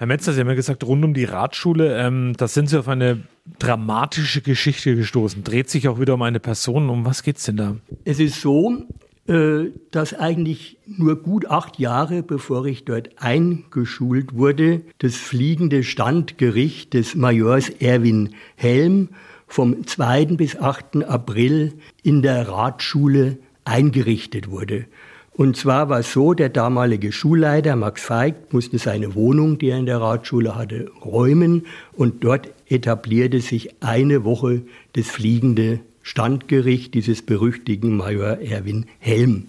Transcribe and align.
Herr 0.00 0.06
Metzler, 0.06 0.32
Sie 0.32 0.40
haben 0.40 0.48
ja 0.48 0.54
gesagt, 0.54 0.82
rund 0.82 1.04
um 1.04 1.12
die 1.12 1.24
Radschule, 1.24 1.94
ähm, 2.00 2.32
da 2.34 2.48
sind 2.48 2.70
Sie 2.70 2.78
auf 2.78 2.88
eine 2.88 3.20
dramatische 3.58 4.40
Geschichte 4.40 4.96
gestoßen. 4.96 5.44
Dreht 5.44 5.68
sich 5.68 5.88
auch 5.88 6.00
wieder 6.00 6.14
um 6.14 6.22
eine 6.22 6.40
Person. 6.40 6.88
Um 6.88 7.04
was 7.04 7.22
geht's 7.22 7.44
denn 7.44 7.58
da? 7.58 7.76
Es 8.06 8.18
ist 8.18 8.40
so, 8.40 8.82
äh, 9.26 9.64
dass 9.90 10.14
eigentlich 10.14 10.78
nur 10.86 11.16
gut 11.16 11.50
acht 11.50 11.78
Jahre 11.78 12.22
bevor 12.22 12.64
ich 12.64 12.86
dort 12.86 13.10
eingeschult 13.18 14.32
wurde, 14.32 14.80
das 15.00 15.16
fliegende 15.16 15.82
Standgericht 15.82 16.94
des 16.94 17.14
Majors 17.14 17.68
Erwin 17.68 18.30
Helm 18.56 19.10
vom 19.48 19.86
2. 19.86 20.24
bis 20.36 20.56
8. 20.56 21.04
April 21.04 21.74
in 22.02 22.22
der 22.22 22.48
Radschule 22.48 23.36
eingerichtet 23.64 24.50
wurde. 24.50 24.86
Und 25.32 25.56
zwar 25.56 25.88
war 25.88 26.00
es 26.00 26.12
so, 26.12 26.34
der 26.34 26.48
damalige 26.48 27.12
Schulleiter 27.12 27.76
Max 27.76 28.02
Feigt 28.02 28.52
musste 28.52 28.78
seine 28.78 29.14
Wohnung, 29.14 29.58
die 29.58 29.70
er 29.70 29.78
in 29.78 29.86
der 29.86 30.00
Radschule 30.00 30.56
hatte, 30.56 30.90
räumen 31.04 31.66
und 31.92 32.24
dort 32.24 32.50
etablierte 32.68 33.40
sich 33.40 33.82
eine 33.82 34.24
Woche 34.24 34.62
das 34.94 35.06
fliegende 35.06 35.80
Standgericht 36.02 36.94
dieses 36.94 37.22
berüchtigten 37.22 37.96
Major 37.96 38.38
Erwin 38.38 38.86
Helm. 38.98 39.46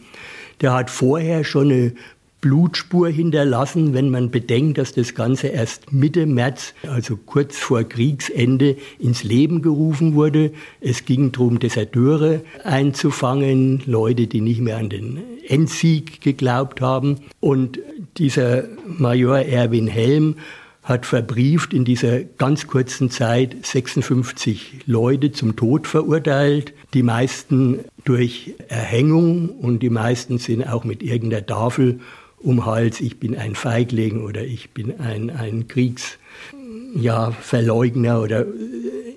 Der 0.61 0.73
hat 0.73 0.89
vorher 0.89 1.43
schon 1.43 1.71
eine 1.71 1.93
Blutspur 2.41 3.07
hinterlassen, 3.09 3.93
wenn 3.93 4.09
man 4.09 4.31
bedenkt, 4.31 4.79
dass 4.79 4.93
das 4.93 5.13
Ganze 5.13 5.47
erst 5.47 5.93
Mitte 5.93 6.25
März, 6.25 6.73
also 6.87 7.15
kurz 7.15 7.57
vor 7.57 7.83
Kriegsende, 7.83 8.77
ins 8.97 9.23
Leben 9.23 9.61
gerufen 9.61 10.15
wurde. 10.15 10.51
Es 10.81 11.05
ging 11.05 11.31
darum, 11.31 11.59
Deserteure 11.59 12.41
einzufangen, 12.63 13.83
Leute, 13.85 14.25
die 14.25 14.41
nicht 14.41 14.59
mehr 14.59 14.77
an 14.77 14.89
den 14.89 15.19
Endsieg 15.47 16.21
geglaubt 16.21 16.81
haben. 16.81 17.19
Und 17.39 17.79
dieser 18.17 18.63
Major 18.87 19.37
Erwin 19.37 19.87
Helm 19.87 20.35
hat 20.83 21.05
verbrieft 21.05 21.73
in 21.73 21.85
dieser 21.85 22.21
ganz 22.21 22.65
kurzen 22.65 23.11
Zeit 23.11 23.55
56 23.65 24.79
Leute 24.87 25.31
zum 25.31 25.55
Tod 25.55 25.85
verurteilt. 25.87 26.73
Die 26.95 27.03
meisten 27.03 27.81
durch 28.03 28.55
Erhängung 28.67 29.49
und 29.49 29.83
die 29.83 29.91
meisten 29.91 30.39
sind 30.39 30.63
auch 30.67 30.83
mit 30.83 31.03
irgendeiner 31.03 31.45
Tafel 31.45 31.99
um 32.43 32.65
Hals, 32.65 32.99
ich 33.01 33.19
bin 33.19 33.37
ein 33.37 33.53
Feigling 33.55 34.23
oder 34.23 34.43
ich 34.43 34.71
bin 34.71 34.99
ein, 34.99 35.29
ein 35.29 35.67
Kriegsverleugner 35.67 38.09
ja, 38.09 38.19
oder 38.19 38.45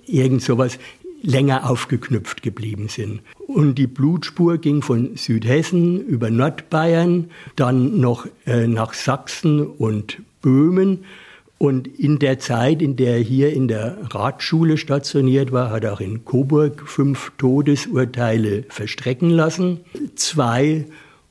irgend 0.06 0.42
sowas 0.42 0.78
länger 1.22 1.70
aufgeknüpft 1.70 2.42
geblieben 2.42 2.88
sind. 2.88 3.22
Und 3.46 3.76
die 3.76 3.86
Blutspur 3.86 4.58
ging 4.58 4.82
von 4.82 5.16
Südhessen 5.16 6.04
über 6.04 6.28
Nordbayern, 6.30 7.30
dann 7.56 7.98
noch 7.98 8.26
äh, 8.46 8.66
nach 8.66 8.92
Sachsen 8.92 9.66
und 9.66 10.18
Böhmen. 10.42 11.04
Und 11.56 11.88
in 11.98 12.18
der 12.18 12.40
Zeit, 12.40 12.82
in 12.82 12.96
der 12.96 13.16
er 13.16 13.22
hier 13.22 13.54
in 13.54 13.68
der 13.68 13.96
Ratschule 14.10 14.76
stationiert 14.76 15.50
war, 15.50 15.70
hat 15.70 15.84
er 15.84 15.94
auch 15.94 16.00
in 16.00 16.26
Coburg 16.26 16.86
fünf 16.86 17.32
Todesurteile 17.38 18.64
verstrecken 18.68 19.30
lassen. 19.30 19.80
Zwei 20.16 20.84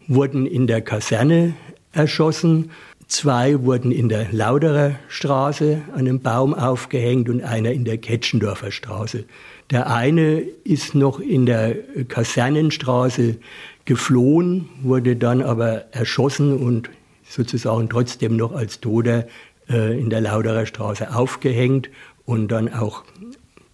wurden 0.07 0.47
in 0.47 0.65
der 0.65 0.81
Kaserne 0.81 1.53
erschossen. 1.93 2.71
Zwei 3.07 3.63
wurden 3.63 3.91
in 3.91 4.09
der 4.09 4.31
Lauderer 4.31 4.95
Straße 5.07 5.81
an 5.93 5.99
einem 5.99 6.19
Baum 6.19 6.53
aufgehängt 6.53 7.29
und 7.29 7.41
einer 7.41 7.71
in 7.71 7.85
der 7.85 7.97
Ketschendorfer 7.97 8.71
Straße. 8.71 9.25
Der 9.71 9.89
eine 9.89 10.39
ist 10.63 10.95
noch 10.95 11.19
in 11.19 11.45
der 11.45 11.75
Kasernenstraße 12.07 13.37
geflohen, 13.85 14.69
wurde 14.81 15.15
dann 15.15 15.41
aber 15.41 15.93
erschossen 15.93 16.57
und 16.57 16.89
sozusagen 17.27 17.89
trotzdem 17.89 18.35
noch 18.35 18.53
als 18.53 18.79
Toter 18.79 19.27
äh, 19.69 19.99
in 19.99 20.09
der 20.09 20.21
Lauderer 20.21 20.65
Straße 20.65 21.13
aufgehängt 21.15 21.89
und 22.25 22.49
dann 22.49 22.71
auch, 22.73 23.03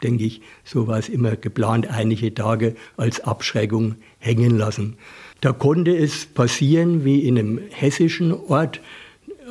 denke 0.04 0.24
ich, 0.24 0.42
so 0.64 0.88
war 0.88 0.98
es 0.98 1.10
immer 1.10 1.36
geplant, 1.36 1.88
einige 1.90 2.34
Tage 2.34 2.76
als 2.98 3.22
Abschreckung 3.22 3.96
hängen 4.18 4.58
lassen. 4.58 4.98
Da 5.42 5.54
konnte 5.54 5.96
es 5.96 6.26
passieren 6.26 7.06
wie 7.06 7.22
in 7.22 7.38
einem 7.38 7.60
hessischen 7.72 8.34
Ort, 8.34 8.82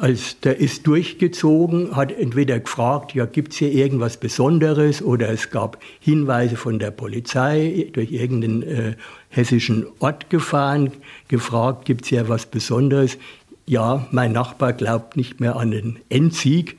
als 0.00 0.38
der 0.40 0.58
ist 0.58 0.86
durchgezogen, 0.86 1.96
hat 1.96 2.12
entweder 2.12 2.60
gefragt, 2.60 3.14
ja, 3.14 3.26
gibt's 3.26 3.56
hier 3.56 3.72
irgendwas 3.72 4.16
Besonderes 4.16 5.02
oder 5.02 5.28
es 5.30 5.50
gab 5.50 5.82
Hinweise 5.98 6.56
von 6.56 6.78
der 6.78 6.90
Polizei 6.90 7.88
durch 7.92 8.12
irgendeinen 8.12 8.62
äh, 8.62 8.96
hessischen 9.28 9.86
Ort 9.98 10.30
gefahren, 10.30 10.92
gefragt, 11.28 11.86
gibt's 11.86 12.08
hier 12.08 12.28
was 12.28 12.46
Besonderes? 12.46 13.18
Ja, 13.66 14.06
mein 14.12 14.32
Nachbar 14.32 14.72
glaubt 14.72 15.16
nicht 15.16 15.40
mehr 15.40 15.56
an 15.56 15.72
den 15.72 15.98
Endsieg. 16.08 16.78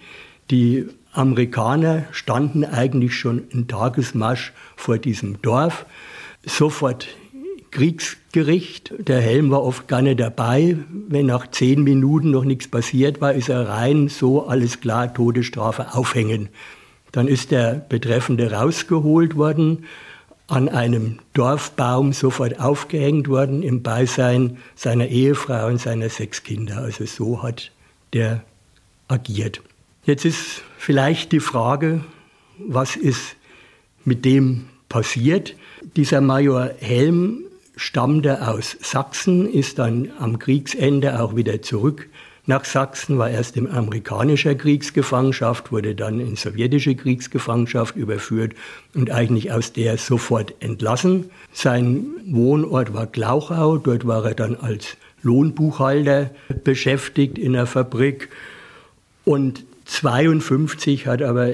Die 0.50 0.88
Amerikaner 1.12 2.06
standen 2.12 2.64
eigentlich 2.64 3.16
schon 3.16 3.48
in 3.50 3.68
Tagesmarsch 3.68 4.54
vor 4.76 4.98
diesem 4.98 5.42
Dorf. 5.42 5.86
Sofort 6.46 7.08
Kriegsgericht. 7.72 8.94
Der 8.98 9.22
Helm 9.22 9.52
war 9.52 9.64
oft 9.64 9.88
gar 9.88 10.02
nicht 10.02 10.20
dabei. 10.20 10.78
Wenn 11.08 11.28
nach 11.28 11.50
zehn 11.50 11.84
Minuten 11.84 12.32
noch 12.32 12.44
nichts 12.44 12.68
passiert 12.68 13.22
war, 13.22 13.34
ist 13.34 13.50
er 13.50 13.68
rein, 13.68 14.08
so 14.08 14.46
alles 14.48 14.82
klar, 14.82 15.14
Todesstrafe 15.14 15.94
aufhängen. 15.94 16.50
Dann 17.12 17.28
ist 17.28 17.52
der 17.52 17.74
Betreffende 17.74 18.52
rausgeholt 18.52 19.36
worden, 19.36 19.86
an 20.48 20.68
einem 20.70 21.20
Dorfbaum 21.34 22.12
sofort 22.14 22.60
aufgehängt 22.60 23.28
worden, 23.28 23.62
im 23.62 23.84
Beisein 23.84 24.58
seiner 24.76 25.08
Ehefrau 25.08 25.68
und 25.68 25.80
seiner 25.80 26.10
sechs 26.10 26.44
Kinder. 26.44 26.78
Also 26.78 27.06
so 27.06 27.44
hat 27.44 27.72
der 28.14 28.44
agiert. 29.08 29.62
Jetzt 30.10 30.26
ist 30.26 30.64
vielleicht 30.80 31.34
die 31.34 31.40
Frage, 31.40 32.04
was 32.58 32.96
ist 32.96 33.36
mit 34.06 34.26
dem 34.26 34.66
passiert? 34.90 35.56
Dieser 35.98 36.20
Major 36.20 36.72
Helm 36.80 37.44
stammte 37.76 38.48
aus 38.48 38.76
Sachsen, 38.82 39.48
ist 39.48 39.78
dann 39.78 40.10
am 40.18 40.40
Kriegsende 40.40 41.22
auch 41.22 41.36
wieder 41.36 41.62
zurück 41.62 42.10
nach 42.48 42.66
Sachsen, 42.66 43.20
war 43.20 43.30
erst 43.30 43.56
in 43.56 43.70
amerikanischer 43.70 44.56
Kriegsgefangenschaft, 44.56 45.72
wurde 45.72 45.94
dann 45.94 46.20
in 46.20 46.36
sowjetische 46.36 46.96
Kriegsgefangenschaft 46.96 47.96
überführt 47.96 48.56
und 48.96 49.12
eigentlich 49.12 49.52
aus 49.52 49.74
der 49.74 50.00
sofort 50.00 50.56
entlassen. 50.60 51.30
Sein 51.54 52.08
Wohnort 52.26 52.96
war 52.96 53.06
Glauchau, 53.06 53.78
dort 53.78 54.08
war 54.08 54.26
er 54.26 54.34
dann 54.34 54.56
als 54.56 54.98
Lohnbuchhalter 55.22 56.32
beschäftigt 56.64 57.38
in 57.38 57.54
der 57.54 57.68
Fabrik 57.68 58.30
und 59.24 59.66
52 59.90 61.08
hat 61.08 61.22
aber 61.22 61.54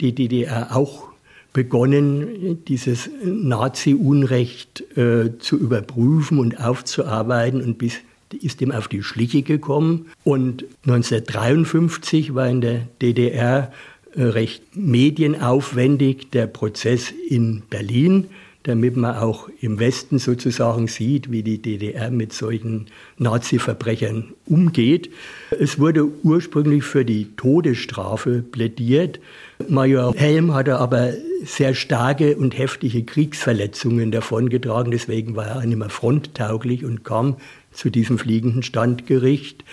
die 0.00 0.14
DDR 0.14 0.74
auch 0.74 1.08
begonnen, 1.52 2.64
dieses 2.66 3.08
Nazi-Unrecht 3.22 4.84
äh, 4.96 5.38
zu 5.38 5.58
überprüfen 5.58 6.38
und 6.38 6.60
aufzuarbeiten 6.60 7.62
und 7.62 7.78
bis 7.78 7.98
ist 8.42 8.60
ihm 8.60 8.72
auf 8.72 8.88
die 8.88 9.02
Schliche 9.02 9.42
gekommen. 9.42 10.06
Und 10.24 10.64
1953 10.84 12.34
war 12.34 12.48
in 12.48 12.60
der 12.60 12.88
DDR 13.00 13.72
äh, 14.14 14.22
recht 14.22 14.76
medienaufwendig 14.76 16.30
der 16.30 16.46
Prozess 16.46 17.12
in 17.28 17.62
Berlin 17.70 18.26
damit 18.66 18.96
man 18.96 19.16
auch 19.16 19.48
im 19.60 19.78
Westen 19.78 20.18
sozusagen 20.18 20.88
sieht, 20.88 21.30
wie 21.30 21.44
die 21.44 21.62
DDR 21.62 22.10
mit 22.10 22.32
solchen 22.32 22.86
Nazi-Verbrechern 23.16 24.34
umgeht. 24.46 25.08
Es 25.56 25.78
wurde 25.78 26.08
ursprünglich 26.24 26.82
für 26.82 27.04
die 27.04 27.28
Todesstrafe 27.36 28.42
plädiert. 28.42 29.20
Major 29.68 30.12
Helm 30.16 30.52
hatte 30.52 30.78
aber 30.78 31.12
sehr 31.44 31.74
starke 31.74 32.36
und 32.36 32.58
heftige 32.58 33.04
Kriegsverletzungen 33.04 34.10
davongetragen, 34.10 34.90
deswegen 34.90 35.36
war 35.36 35.46
er 35.46 35.64
nicht 35.64 35.78
mehr 35.78 35.88
fronttauglich 35.88 36.84
und 36.84 37.04
kam 37.04 37.36
zu 37.70 37.88
diesem 37.88 38.18
fliegenden 38.18 38.64
Standgericht. 38.64 39.64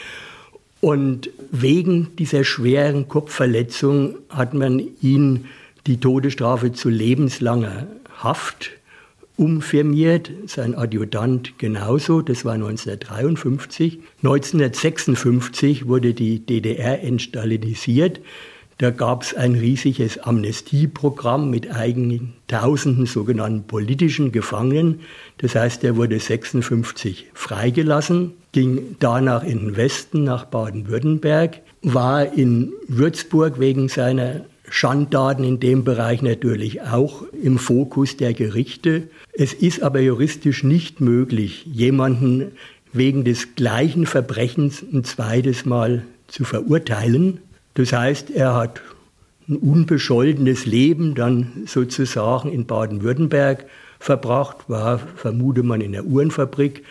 Und 0.82 1.32
wegen 1.50 2.16
dieser 2.20 2.44
schweren 2.44 3.08
Kopfverletzung 3.08 4.18
hat 4.30 4.54
man 4.54 4.84
ihn 5.02 5.46
die 5.88 6.00
Todesstrafe 6.00 6.74
zu 6.74 6.90
lebenslanger 6.90 7.88
Haft 8.20 8.72
umfirmiert, 9.38 10.32
sein 10.46 10.76
Adjutant 10.76 11.58
genauso, 11.58 12.22
das 12.22 12.46
war 12.46 12.54
1953. 12.54 14.00
1956 14.24 15.88
wurde 15.88 16.14
die 16.14 16.46
DDR 16.46 17.04
entstalinisiert. 17.04 18.22
Da 18.80 18.90
gab 18.90 19.24
es 19.24 19.34
ein 19.36 19.56
riesiges 19.56 20.18
Amnestieprogramm 20.18 21.50
mit 21.50 21.74
eigenen 21.74 22.34
tausenden 22.48 23.06
sogenannten 23.06 23.66
politischen 23.68 24.32
Gefangenen. 24.32 25.02
Das 25.38 25.56
heißt, 25.56 25.84
er 25.84 25.96
wurde 25.96 26.20
56 26.20 27.28
freigelassen, 27.34 28.34
ging 28.52 28.96
danach 29.00 29.44
in 29.44 29.60
den 29.60 29.78
Westen 29.78 30.24
nach 30.24 30.46
Baden-Württemberg, 30.46 31.62
war 31.82 32.34
in 32.34 32.74
Würzburg 32.88 33.60
wegen 33.60 33.90
seiner 33.90 34.46
Schandtaten 34.76 35.44
in 35.44 35.60
dem 35.60 35.84
Bereich 35.84 36.24
natürlich 36.24 36.82
auch 36.82 37.22
im 37.32 37.60
Fokus 37.60 38.18
der 38.18 38.34
Gerichte. 38.34 39.04
Es 39.32 39.54
ist 39.54 39.84
aber 39.84 40.00
juristisch 40.00 40.64
nicht 40.64 41.00
möglich, 41.00 41.64
jemanden 41.72 42.54
wegen 42.92 43.24
des 43.24 43.54
gleichen 43.54 44.08
Verbrechens 44.08 44.82
ein 44.82 45.04
zweites 45.04 45.66
Mal 45.66 46.02
zu 46.28 46.44
verurteilen. 46.44 47.38
Das 47.76 47.94
heißt, 47.94 48.32
er 48.32 48.56
hat 48.56 48.82
ein 49.48 49.58
unbescholtenes 49.58 50.66
Leben 50.66 51.14
dann 51.14 51.52
sozusagen 51.68 52.52
in 52.52 52.66
Baden-Württemberg 52.66 53.66
verbracht, 54.00 54.70
war, 54.70 54.98
vermute 54.98 55.62
man, 55.62 55.82
in 55.82 55.92
der 55.92 56.06
Uhrenfabrik 56.06 56.84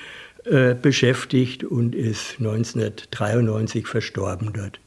äh, 0.44 0.76
beschäftigt 0.76 1.64
und 1.64 1.96
ist 1.96 2.36
1993 2.38 3.88
verstorben 3.88 4.52
dort. 4.52 4.78